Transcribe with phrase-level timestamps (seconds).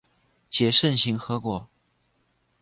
[0.49, 1.69] 结肾形核果。